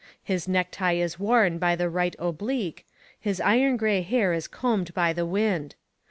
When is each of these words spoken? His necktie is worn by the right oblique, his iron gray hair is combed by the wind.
His 0.23 0.47
necktie 0.47 0.93
is 0.95 1.19
worn 1.19 1.59
by 1.59 1.75
the 1.75 1.87
right 1.87 2.15
oblique, 2.17 2.87
his 3.19 3.39
iron 3.39 3.77
gray 3.77 4.01
hair 4.01 4.33
is 4.33 4.47
combed 4.47 4.95
by 4.95 5.13
the 5.13 5.27
wind. 5.27 5.75